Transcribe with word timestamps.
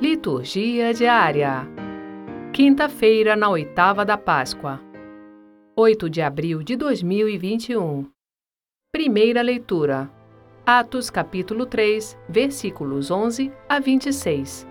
Liturgia 0.00 0.94
diária. 0.94 1.68
Quinta-feira, 2.54 3.36
na 3.36 3.50
oitava 3.50 4.02
da 4.02 4.16
Páscoa. 4.16 4.80
8 5.76 6.08
de 6.08 6.22
abril 6.22 6.62
de 6.62 6.74
2021. 6.74 8.10
Primeira 8.90 9.42
leitura. 9.42 10.10
Atos 10.64 11.10
capítulo 11.10 11.66
3, 11.66 12.16
versículos 12.26 13.10
11 13.10 13.52
a 13.68 13.78
26. 13.78 14.66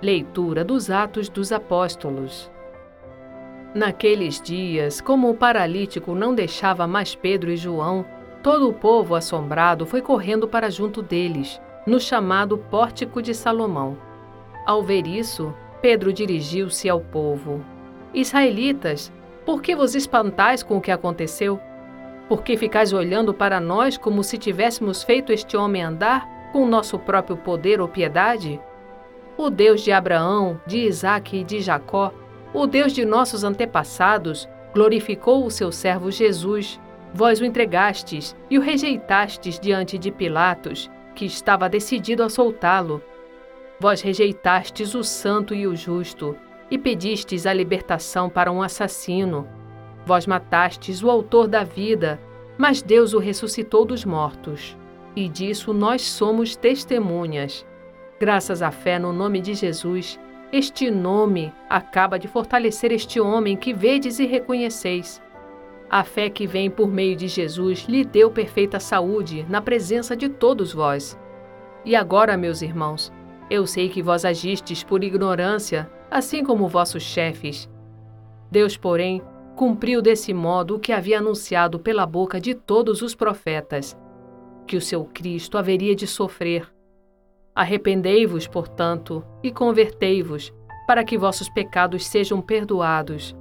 Leitura 0.00 0.64
dos 0.64 0.88
Atos 0.90 1.28
dos 1.28 1.52
Apóstolos. 1.52 2.50
Naqueles 3.74 4.40
dias, 4.40 4.98
como 5.02 5.28
o 5.28 5.36
paralítico 5.36 6.14
não 6.14 6.34
deixava 6.34 6.86
mais 6.86 7.14
Pedro 7.14 7.50
e 7.50 7.56
João, 7.58 8.02
todo 8.42 8.66
o 8.66 8.72
povo 8.72 9.14
assombrado 9.14 9.84
foi 9.84 10.00
correndo 10.00 10.48
para 10.48 10.70
junto 10.70 11.02
deles, 11.02 11.60
no 11.86 12.00
chamado 12.00 12.56
Pórtico 12.56 13.20
de 13.20 13.34
Salomão 13.34 14.10
ao 14.66 14.82
ver 14.82 15.06
isso, 15.06 15.54
Pedro 15.80 16.12
dirigiu-se 16.12 16.88
ao 16.88 17.00
povo: 17.00 17.64
Israelitas, 18.14 19.12
por 19.44 19.60
que 19.60 19.74
vos 19.74 19.94
espantais 19.94 20.62
com 20.62 20.76
o 20.76 20.80
que 20.80 20.90
aconteceu? 20.90 21.60
Por 22.28 22.42
que 22.42 22.56
ficais 22.56 22.92
olhando 22.92 23.34
para 23.34 23.60
nós 23.60 23.98
como 23.98 24.22
se 24.22 24.38
tivéssemos 24.38 25.02
feito 25.02 25.32
este 25.32 25.56
homem 25.56 25.82
andar 25.82 26.50
com 26.52 26.66
nosso 26.66 26.98
próprio 26.98 27.36
poder 27.36 27.80
ou 27.80 27.88
piedade? 27.88 28.60
O 29.36 29.50
Deus 29.50 29.80
de 29.80 29.90
Abraão, 29.90 30.60
de 30.66 30.86
Isaque 30.86 31.38
e 31.38 31.44
de 31.44 31.60
Jacó, 31.60 32.12
o 32.54 32.66
Deus 32.66 32.92
de 32.92 33.04
nossos 33.04 33.44
antepassados, 33.44 34.48
glorificou 34.72 35.44
o 35.44 35.50
seu 35.50 35.72
servo 35.72 36.10
Jesus. 36.10 36.80
Vós 37.14 37.40
o 37.40 37.44
entregastes 37.44 38.36
e 38.48 38.56
o 38.58 38.62
rejeitastes 38.62 39.58
diante 39.58 39.98
de 39.98 40.10
Pilatos, 40.10 40.90
que 41.14 41.26
estava 41.26 41.68
decidido 41.68 42.22
a 42.22 42.28
soltá-lo. 42.28 43.02
Vós 43.82 44.00
rejeitastes 44.00 44.94
o 44.94 45.02
santo 45.02 45.52
e 45.52 45.66
o 45.66 45.74
justo, 45.74 46.36
e 46.70 46.78
pedistes 46.78 47.46
a 47.46 47.52
libertação 47.52 48.30
para 48.30 48.52
um 48.52 48.62
assassino. 48.62 49.48
Vós 50.06 50.24
matastes 50.24 51.02
o 51.02 51.10
autor 51.10 51.48
da 51.48 51.64
vida, 51.64 52.20
mas 52.56 52.80
Deus 52.80 53.12
o 53.12 53.18
ressuscitou 53.18 53.84
dos 53.84 54.04
mortos. 54.04 54.78
E 55.16 55.28
disso 55.28 55.74
nós 55.74 56.02
somos 56.02 56.54
testemunhas. 56.54 57.66
Graças 58.20 58.62
à 58.62 58.70
fé 58.70 59.00
no 59.00 59.12
nome 59.12 59.40
de 59.40 59.52
Jesus, 59.52 60.16
este 60.52 60.88
nome 60.88 61.52
acaba 61.68 62.20
de 62.20 62.28
fortalecer 62.28 62.92
este 62.92 63.18
homem 63.18 63.56
que 63.56 63.74
vedes 63.74 64.20
e 64.20 64.26
reconheceis. 64.26 65.20
A 65.90 66.04
fé 66.04 66.30
que 66.30 66.46
vem 66.46 66.70
por 66.70 66.86
meio 66.86 67.16
de 67.16 67.26
Jesus 67.26 67.80
lhe 67.88 68.04
deu 68.04 68.30
perfeita 68.30 68.78
saúde 68.78 69.44
na 69.48 69.60
presença 69.60 70.16
de 70.16 70.28
todos 70.28 70.72
vós. 70.72 71.18
E 71.84 71.96
agora, 71.96 72.36
meus 72.36 72.62
irmãos, 72.62 73.12
eu 73.52 73.66
sei 73.66 73.90
que 73.90 74.02
vós 74.02 74.24
agistes 74.24 74.82
por 74.82 75.04
ignorância, 75.04 75.86
assim 76.10 76.42
como 76.42 76.66
vossos 76.68 77.02
chefes. 77.02 77.68
Deus, 78.50 78.78
porém, 78.78 79.22
cumpriu 79.54 80.00
desse 80.00 80.32
modo 80.32 80.76
o 80.76 80.78
que 80.78 80.90
havia 80.90 81.18
anunciado 81.18 81.78
pela 81.78 82.06
boca 82.06 82.40
de 82.40 82.54
todos 82.54 83.02
os 83.02 83.14
profetas, 83.14 83.94
que 84.66 84.74
o 84.74 84.80
seu 84.80 85.04
Cristo 85.04 85.58
haveria 85.58 85.94
de 85.94 86.06
sofrer. 86.06 86.66
Arrependei-vos, 87.54 88.46
portanto, 88.46 89.22
e 89.42 89.50
convertei-vos, 89.50 90.50
para 90.86 91.04
que 91.04 91.18
vossos 91.18 91.50
pecados 91.50 92.06
sejam 92.06 92.40
perdoados. 92.40 93.36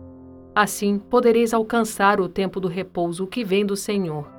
Assim 0.54 1.00
podereis 1.00 1.54
alcançar 1.54 2.20
o 2.20 2.28
tempo 2.28 2.60
do 2.60 2.68
repouso 2.68 3.26
que 3.26 3.46
vem 3.46 3.66
do 3.66 3.78
Senhor. 3.78 4.30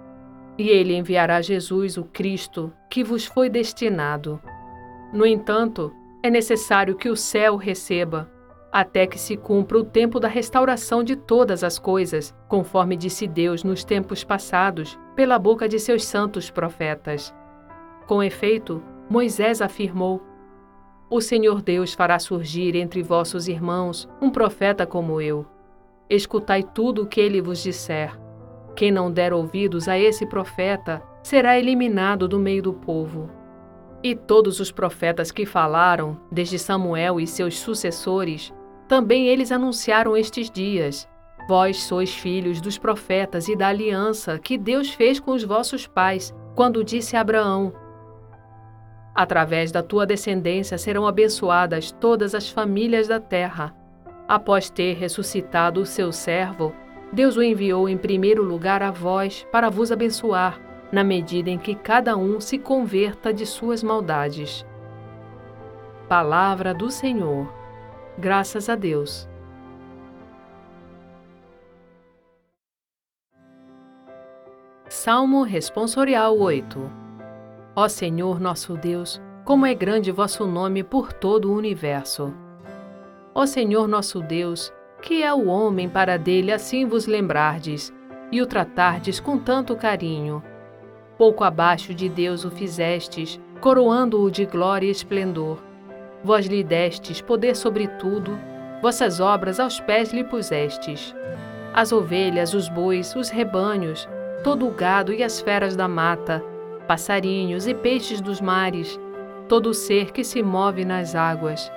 E 0.58 0.68
ele 0.68 0.94
enviará 0.94 1.40
Jesus, 1.40 1.96
o 1.96 2.04
Cristo, 2.04 2.70
que 2.90 3.02
vos 3.02 3.24
foi 3.24 3.48
destinado. 3.48 4.38
No 5.12 5.26
entanto, 5.26 5.92
é 6.22 6.30
necessário 6.30 6.96
que 6.96 7.10
o 7.10 7.16
céu 7.16 7.56
receba, 7.56 8.30
até 8.72 9.06
que 9.06 9.18
se 9.18 9.36
cumpra 9.36 9.78
o 9.78 9.84
tempo 9.84 10.18
da 10.18 10.28
restauração 10.28 11.04
de 11.04 11.14
todas 11.14 11.62
as 11.62 11.78
coisas, 11.78 12.34
conforme 12.48 12.96
disse 12.96 13.26
Deus 13.26 13.62
nos 13.62 13.84
tempos 13.84 14.24
passados, 14.24 14.98
pela 15.14 15.38
boca 15.38 15.68
de 15.68 15.78
seus 15.78 16.04
santos 16.06 16.50
profetas. 16.50 17.34
Com 18.06 18.22
efeito, 18.22 18.82
Moisés 19.10 19.60
afirmou: 19.60 20.22
O 21.10 21.20
Senhor 21.20 21.60
Deus 21.60 21.92
fará 21.92 22.18
surgir 22.18 22.74
entre 22.74 23.02
vossos 23.02 23.46
irmãos 23.46 24.08
um 24.22 24.30
profeta 24.30 24.86
como 24.86 25.20
eu. 25.20 25.44
Escutai 26.08 26.62
tudo 26.62 27.02
o 27.02 27.06
que 27.06 27.20
ele 27.20 27.42
vos 27.42 27.62
disser. 27.62 28.18
Quem 28.74 28.90
não 28.90 29.12
der 29.12 29.34
ouvidos 29.34 29.88
a 29.88 29.98
esse 29.98 30.24
profeta 30.24 31.02
será 31.22 31.58
eliminado 31.58 32.26
do 32.26 32.38
meio 32.38 32.62
do 32.62 32.72
povo. 32.72 33.41
E 34.04 34.16
todos 34.16 34.58
os 34.58 34.72
profetas 34.72 35.30
que 35.30 35.46
falaram, 35.46 36.18
desde 36.30 36.58
Samuel 36.58 37.20
e 37.20 37.26
seus 37.26 37.58
sucessores, 37.60 38.52
também 38.88 39.28
eles 39.28 39.52
anunciaram 39.52 40.16
estes 40.16 40.50
dias. 40.50 41.08
Vós 41.48 41.84
sois 41.84 42.12
filhos 42.12 42.60
dos 42.60 42.76
profetas 42.76 43.46
e 43.46 43.54
da 43.54 43.68
aliança 43.68 44.38
que 44.40 44.58
Deus 44.58 44.90
fez 44.90 45.20
com 45.20 45.30
os 45.30 45.44
vossos 45.44 45.86
pais, 45.86 46.34
quando 46.56 46.82
disse 46.82 47.16
a 47.16 47.20
Abraão: 47.20 47.72
Através 49.14 49.70
da 49.70 49.84
tua 49.84 50.04
descendência 50.04 50.76
serão 50.78 51.06
abençoadas 51.06 51.92
todas 51.92 52.34
as 52.34 52.50
famílias 52.50 53.06
da 53.06 53.20
terra. 53.20 53.72
Após 54.26 54.68
ter 54.68 54.94
ressuscitado 54.94 55.80
o 55.80 55.86
seu 55.86 56.10
servo, 56.10 56.74
Deus 57.12 57.36
o 57.36 57.42
enviou 57.42 57.88
em 57.88 57.96
primeiro 57.96 58.42
lugar 58.42 58.82
a 58.82 58.90
vós 58.90 59.46
para 59.52 59.70
vos 59.70 59.92
abençoar 59.92 60.71
na 60.92 61.02
medida 61.02 61.48
em 61.48 61.58
que 61.58 61.74
cada 61.74 62.14
um 62.18 62.38
se 62.38 62.58
converta 62.58 63.32
de 63.32 63.46
suas 63.46 63.82
maldades. 63.82 64.66
Palavra 66.06 66.74
do 66.74 66.90
Senhor. 66.90 67.50
Graças 68.18 68.68
a 68.68 68.74
Deus. 68.74 69.26
Salmo 74.86 75.42
Responsorial 75.42 76.38
8 76.38 76.92
Ó 77.74 77.88
Senhor 77.88 78.38
nosso 78.38 78.76
Deus, 78.76 79.18
como 79.46 79.64
é 79.64 79.72
grande 79.72 80.12
vosso 80.12 80.46
nome 80.46 80.84
por 80.84 81.10
todo 81.10 81.50
o 81.50 81.56
universo. 81.56 82.34
Ó 83.34 83.46
Senhor 83.46 83.88
nosso 83.88 84.20
Deus, 84.20 84.70
que 85.00 85.22
é 85.22 85.32
o 85.32 85.46
homem 85.46 85.88
para 85.88 86.18
dele 86.18 86.52
assim 86.52 86.84
vos 86.84 87.06
lembrardes 87.06 87.90
e 88.30 88.42
o 88.42 88.46
tratardes 88.46 89.18
com 89.18 89.38
tanto 89.38 89.74
carinho 89.74 90.42
Pouco 91.18 91.44
abaixo 91.44 91.94
de 91.94 92.08
Deus 92.08 92.44
o 92.44 92.50
fizestes, 92.50 93.40
coroando-o 93.60 94.30
de 94.30 94.44
glória 94.46 94.86
e 94.86 94.90
esplendor. 94.90 95.58
Vós 96.24 96.46
lhe 96.46 96.64
destes 96.64 97.20
poder 97.20 97.54
sobre 97.54 97.86
tudo, 97.86 98.38
vossas 98.80 99.20
obras 99.20 99.60
aos 99.60 99.80
pés 99.80 100.12
lhe 100.12 100.24
pusestes. 100.24 101.14
As 101.74 101.92
ovelhas, 101.92 102.54
os 102.54 102.68
bois, 102.68 103.14
os 103.14 103.28
rebanhos, 103.28 104.08
todo 104.42 104.66
o 104.66 104.70
gado 104.70 105.12
e 105.12 105.22
as 105.22 105.40
feras 105.40 105.76
da 105.76 105.86
mata, 105.86 106.42
passarinhos 106.86 107.66
e 107.66 107.74
peixes 107.74 108.20
dos 108.20 108.40
mares, 108.40 108.98
todo 109.48 109.70
o 109.70 109.74
ser 109.74 110.12
que 110.12 110.24
se 110.24 110.42
move 110.42 110.84
nas 110.84 111.14
águas. 111.14 111.70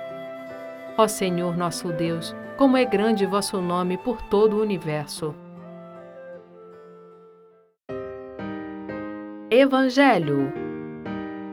Ó 0.98 1.06
Senhor 1.06 1.56
nosso 1.56 1.92
Deus, 1.92 2.34
como 2.56 2.76
é 2.76 2.84
grande 2.84 3.26
vosso 3.26 3.60
nome 3.60 3.98
por 3.98 4.20
todo 4.22 4.56
o 4.56 4.62
universo. 4.62 5.34
Evangelho. 9.58 10.52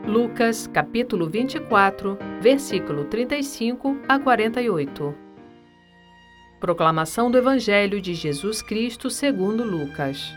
Lucas, 0.06 0.66
capítulo 0.66 1.26
24, 1.26 2.18
versículo 2.38 3.06
35 3.06 3.96
a 4.06 4.18
48. 4.18 5.14
Proclamação 6.60 7.30
do 7.30 7.38
Evangelho 7.38 8.02
de 8.02 8.12
Jesus 8.12 8.60
Cristo 8.60 9.08
segundo 9.08 9.64
Lucas. 9.64 10.34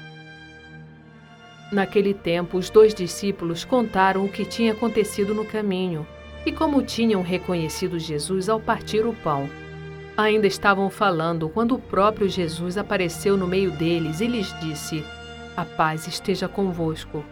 Naquele 1.69 2.13
tempo, 2.13 2.57
os 2.57 2.69
dois 2.69 2.93
discípulos 2.93 3.65
contaram 3.65 4.23
o 4.23 4.29
que 4.29 4.45
tinha 4.45 4.71
acontecido 4.71 5.35
no 5.35 5.43
caminho 5.43 6.07
e 6.45 6.53
como 6.53 6.81
tinham 6.81 7.21
reconhecido 7.21 7.99
Jesus 7.99 8.47
ao 8.47 8.61
partir 8.61 9.05
o 9.05 9.13
pão. 9.13 9.49
Ainda 10.15 10.47
estavam 10.47 10.89
falando 10.89 11.49
quando 11.49 11.75
o 11.75 11.79
próprio 11.79 12.29
Jesus 12.29 12.77
apareceu 12.77 13.35
no 13.35 13.45
meio 13.45 13.71
deles 13.71 14.21
e 14.21 14.25
lhes 14.25 14.57
disse: 14.61 15.03
A 15.57 15.65
paz 15.65 16.07
esteja 16.07 16.47
convosco. 16.47 17.25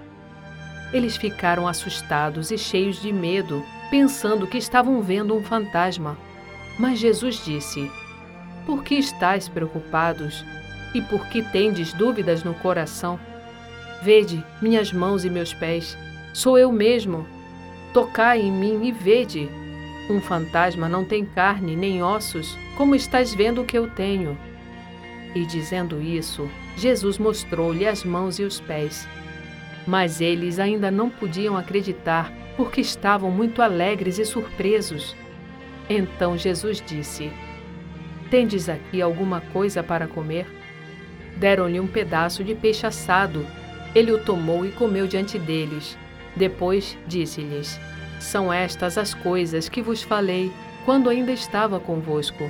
Eles 0.96 1.18
ficaram 1.18 1.68
assustados 1.68 2.52
e 2.52 2.58
cheios 2.58 3.02
de 3.02 3.12
medo, 3.12 3.62
pensando 3.92 4.48
que 4.48 4.58
estavam 4.58 5.02
vendo 5.02 5.36
um 5.36 5.44
fantasma. 5.44 6.18
Mas 6.80 7.00
Jesus 7.00 7.44
disse: 7.44 7.92
Por 8.66 8.82
que 8.82 8.96
estáis 8.96 9.50
preocupados? 9.50 10.46
E 10.94 11.02
por 11.02 11.28
que 11.28 11.42
tendes 11.42 11.92
dúvidas 11.92 12.46
no 12.46 12.54
coração? 12.54 13.20
Vede 14.04 14.42
minhas 14.62 14.94
mãos 14.94 15.26
e 15.26 15.30
meus 15.30 15.54
pés, 15.54 15.98
sou 16.34 16.58
eu 16.58 16.72
mesmo. 16.72 17.28
Tocai 17.94 18.40
em 18.40 18.52
mim 18.52 18.88
e 18.88 18.94
vede. 18.94 19.50
Um 20.10 20.22
fantasma 20.22 20.88
não 20.88 21.04
tem 21.04 21.26
carne 21.26 21.76
nem 21.76 22.02
ossos, 22.02 22.58
como 22.78 22.96
estás 22.96 23.36
vendo 23.36 23.66
que 23.66 23.78
eu 23.78 23.90
tenho. 23.90 24.38
E 25.36 25.46
dizendo 25.46 26.02
isso, 26.02 26.50
Jesus 26.78 27.18
mostrou-lhe 27.18 27.86
as 27.86 28.06
mãos 28.06 28.40
e 28.40 28.44
os 28.44 28.62
pés. 28.62 29.06
Mas 29.86 30.22
eles 30.22 30.60
ainda 30.60 30.90
não 30.90 31.10
podiam 31.10 31.56
acreditar 31.56 32.32
porque 32.58 32.82
estavam 32.82 33.30
muito 33.30 33.62
alegres 33.62 34.18
e 34.18 34.26
surpresos. 34.26 35.16
Então 35.90 36.38
Jesus 36.38 36.82
disse: 36.82 37.32
Tendes 38.30 38.68
aqui 38.68 39.02
alguma 39.02 39.42
coisa 39.42 39.84
para 39.84 40.08
comer? 40.08 40.48
Deram-lhe 41.38 41.80
um 41.80 41.88
pedaço 41.88 42.44
de 42.44 42.56
peixe 42.56 42.88
assado. 42.88 43.46
Ele 43.94 44.12
o 44.12 44.24
tomou 44.24 44.66
e 44.66 44.72
comeu 44.72 45.08
diante 45.08 45.38
deles. 45.38 45.98
Depois 46.36 46.98
disse-lhes: 47.08 47.80
São 48.20 48.52
estas 48.52 48.98
as 48.98 49.14
coisas 49.14 49.70
que 49.70 49.82
vos 49.82 50.02
falei 50.02 50.52
quando 50.86 51.10
ainda 51.10 51.32
estava 51.32 51.80
convosco. 51.80 52.50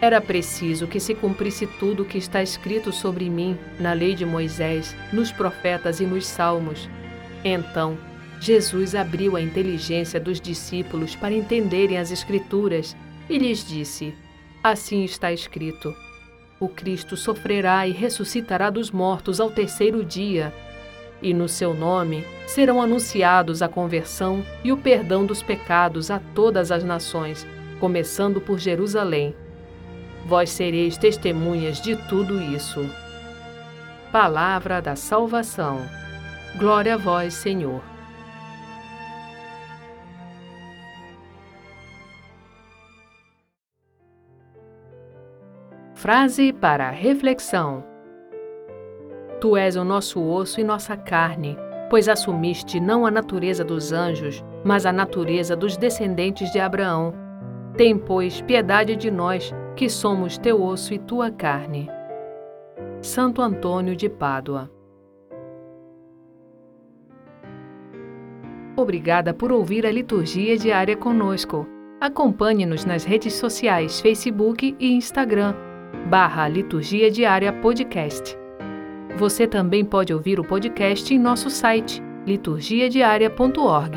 Era 0.00 0.20
preciso 0.20 0.86
que 0.86 1.00
se 1.00 1.14
cumprisse 1.14 1.66
tudo 1.66 2.02
o 2.02 2.06
que 2.06 2.18
está 2.18 2.42
escrito 2.42 2.92
sobre 2.92 3.30
mim 3.30 3.58
na 3.80 3.92
lei 3.92 4.14
de 4.14 4.26
Moisés, 4.26 4.94
nos 5.12 5.32
profetas 5.32 6.00
e 6.00 6.04
nos 6.04 6.26
salmos. 6.26 6.88
Então, 7.42 7.96
Jesus 8.40 8.94
abriu 8.94 9.36
a 9.36 9.40
inteligência 9.40 10.20
dos 10.20 10.40
discípulos 10.40 11.16
para 11.16 11.34
entenderem 11.34 11.96
as 11.96 12.10
Escrituras 12.10 12.94
e 13.28 13.38
lhes 13.38 13.66
disse: 13.66 14.14
Assim 14.62 15.02
está 15.02 15.32
escrito: 15.32 15.94
O 16.60 16.68
Cristo 16.68 17.16
sofrerá 17.16 17.86
e 17.86 17.92
ressuscitará 17.92 18.68
dos 18.68 18.90
mortos 18.90 19.40
ao 19.40 19.50
terceiro 19.50 20.04
dia, 20.04 20.52
e 21.22 21.32
no 21.32 21.48
seu 21.48 21.72
nome 21.72 22.22
serão 22.46 22.82
anunciados 22.82 23.62
a 23.62 23.68
conversão 23.68 24.44
e 24.62 24.70
o 24.70 24.76
perdão 24.76 25.24
dos 25.24 25.42
pecados 25.42 26.10
a 26.10 26.18
todas 26.34 26.70
as 26.70 26.84
nações, 26.84 27.46
começando 27.80 28.42
por 28.42 28.58
Jerusalém. 28.58 29.34
Vós 30.26 30.50
sereis 30.50 30.98
testemunhas 30.98 31.80
de 31.80 31.94
tudo 32.08 32.42
isso. 32.42 32.84
Palavra 34.10 34.82
da 34.82 34.96
salvação. 34.96 35.78
Glória 36.58 36.94
a 36.94 36.96
vós, 36.96 37.32
Senhor. 37.32 37.80
Frase 45.94 46.52
para 46.52 46.90
reflexão: 46.90 47.84
Tu 49.40 49.56
és 49.56 49.76
o 49.76 49.84
nosso 49.84 50.20
osso 50.20 50.60
e 50.60 50.64
nossa 50.64 50.96
carne, 50.96 51.56
pois 51.88 52.08
assumiste 52.08 52.80
não 52.80 53.06
a 53.06 53.12
natureza 53.12 53.64
dos 53.64 53.92
anjos, 53.92 54.44
mas 54.64 54.86
a 54.86 54.92
natureza 54.92 55.54
dos 55.54 55.76
descendentes 55.76 56.50
de 56.50 56.58
Abraão. 56.58 57.14
Tem, 57.76 57.96
pois, 57.96 58.40
piedade 58.40 58.96
de 58.96 59.08
nós 59.08 59.54
que 59.76 59.90
somos 59.90 60.38
teu 60.38 60.62
osso 60.62 60.94
e 60.94 60.98
tua 60.98 61.30
carne. 61.30 61.88
Santo 63.02 63.42
Antônio 63.42 63.94
de 63.94 64.08
Pádua. 64.08 64.70
Obrigada 68.74 69.32
por 69.32 69.52
ouvir 69.52 69.86
a 69.86 69.92
liturgia 69.92 70.56
diária 70.56 70.96
conosco. 70.96 71.66
Acompanhe-nos 72.00 72.84
nas 72.84 73.04
redes 73.04 73.34
sociais 73.34 74.00
Facebook 74.00 74.76
e 74.78 74.92
Instagram, 74.92 75.54
barra 76.08 76.48
Liturgia 76.48 77.10
Diária 77.10 77.52
Podcast. 77.52 78.36
Você 79.16 79.46
também 79.46 79.84
pode 79.84 80.12
ouvir 80.12 80.38
o 80.38 80.44
podcast 80.44 81.14
em 81.14 81.18
nosso 81.18 81.48
site, 81.48 82.02
liturgiadiaria.org. 82.26 83.96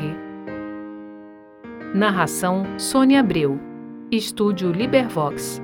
Narração 1.94 2.64
Sônia 2.78 3.20
Abreu. 3.20 3.60
Estúdio 4.10 4.72
Libervox. 4.72 5.62